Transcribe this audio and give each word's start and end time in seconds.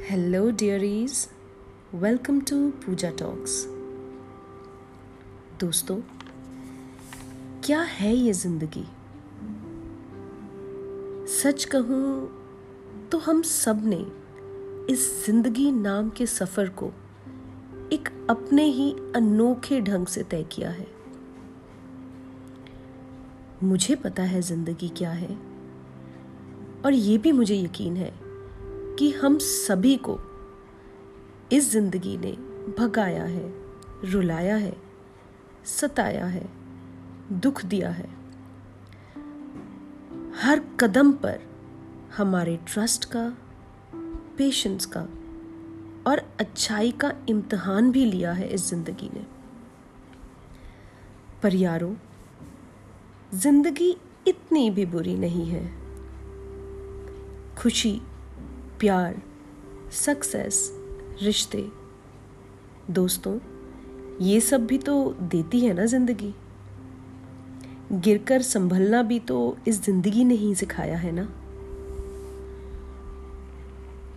Hello, 0.00 0.50
dearies. 0.50 1.28
Welcome 1.94 2.40
to 2.46 2.56
Puja 2.80 3.10
Talks. 3.12 3.66
दोस्तों 5.60 5.96
क्या 7.64 7.80
है 7.90 8.14
ये 8.14 8.32
ज़िंदगी 8.32 8.84
सच 11.32 11.64
कहूँ 11.64 13.08
तो 13.12 13.18
हम 13.18 13.42
सबने 13.42 13.98
इस 14.92 15.04
ज़िंदगी 15.26 15.70
नाम 15.72 16.08
के 16.10 16.26
सफ़र 16.28 16.68
को 16.82 16.90
एक 17.92 18.08
अपने 18.30 18.64
ही 18.70 18.90
अनोखे 19.16 19.80
ढंग 19.80 20.06
से 20.06 20.22
तय 20.22 20.44
किया 20.52 20.70
है 20.70 20.86
मुझे 23.64 23.96
पता 23.98 24.22
है 24.22 24.42
ज़िंदगी 24.42 24.88
क्या 24.96 25.10
है 25.12 25.38
और 26.84 26.92
ये 26.94 27.18
भी 27.18 27.32
मुझे 27.32 27.56
यकीन 27.56 27.96
है 27.96 28.29
कि 29.00 29.10
हम 29.10 29.38
सभी 29.38 29.96
को 29.96 30.20
इस 31.52 31.70
ज़िंदगी 31.70 32.16
ने 32.16 32.32
भगाया 32.78 33.24
है, 33.24 33.54
रुलाया 34.04 34.56
है, 34.56 34.76
सताया 35.64 36.26
है, 36.26 36.48
दुख 37.32 37.64
दिया 37.64 37.90
है। 37.90 38.08
हर 40.42 40.60
कदम 40.80 41.12
पर 41.12 41.40
हमारे 42.16 42.58
ट्रस्ट 42.66 43.04
का 43.04 43.36
पेशेंस 44.38 44.86
का 44.86 45.00
और 46.10 46.18
अच्छाई 46.40 46.90
का 46.90 47.12
इम्तहान 47.28 47.92
भी 47.92 48.04
लिया 48.04 48.32
है 48.32 48.48
इस 48.48 48.68
ज़िंदगी 48.70 49.10
ने। 49.14 49.26
पर 51.42 51.54
यारो, 51.54 51.96
ज़िंदगी 53.34 53.96
इतनी 54.26 54.70
भी 54.70 54.86
बुरी 54.86 55.14
नहीं 55.14 55.46
है। 55.46 55.70
खुशी 57.58 58.02
प्यार 58.80 59.22
सक्सेस 59.92 60.58
रिश्ते। 61.22 61.66
दोस्तों, 62.90 63.38
ये 64.20 64.40
सब 64.40 64.66
भी 64.66 64.78
तो 64.78 64.94
देती 65.22 65.60
है 65.60 65.72
ना 65.74 65.84
ज़िंदगी। 65.84 66.32
गिरकर 67.92 68.42
संभलना 68.42 69.02
भी 69.02 69.18
तो 69.20 69.56
इस 69.68 69.82
ज़िंदगी 69.84 70.24
ने 70.24 70.34
ही 70.34 70.54
सिखाया 70.54 70.96
है 70.96 71.12
ना। 71.12 71.24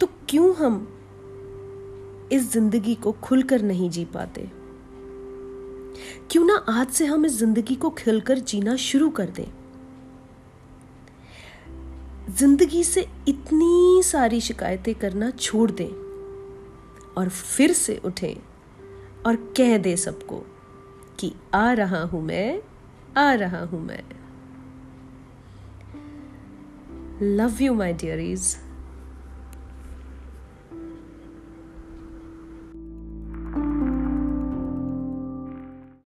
तो 0.02 0.08
क्यों 0.30 0.54
हम 0.56 0.88
इस 2.32 2.52
ज़िंदगी 2.54 2.96
को 2.96 3.12
खुलकर 3.12 3.62
नहीं 3.62 3.90
जी 3.90 4.06
पाते? 4.06 4.50
क्यों 6.32 6.46
ना 6.46 6.56
आज 6.70 6.88
से 6.88 7.06
हम 7.06 7.26
इस 7.26 7.38
ज़िंदगी 7.40 7.76
को 7.76 7.90
खिलकर 7.90 8.40
जीना 8.40 8.76
शुरू 8.76 9.10
कर 9.10 9.30
दें? 9.30 9.63
ज़िंदगी 12.30 12.84
से 12.84 13.08
इतनी 13.28 14.04
सारी 14.04 14.42
शिकायतें 14.42 14.96
करना 14.96 15.30
छोड़ 15.30 15.72
दें 15.72 15.92
और 17.18 17.30
फिर 17.30 17.74
से 17.74 18.02
उठें 18.06 18.36
और 19.26 19.36
कह 19.36 19.78
दे 19.78 19.98
सबको 19.98 20.46
कि 21.20 21.34
आ 21.54 21.74
रहा 21.74 22.02
हूँ 22.04 22.22
मैं, 22.24 22.62
आ 23.18 23.34
रहा 23.34 23.60
हूँ 23.60 23.86
मैं। 23.86 24.04
Love 27.22 27.58
you 27.62 27.74
my 27.74 27.94
डियरीज़ 27.94 28.58